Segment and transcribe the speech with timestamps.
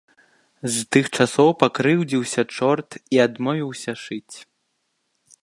[0.75, 4.35] З тых часоў пакрыўдзіўся чорт і адмовіўся шыць.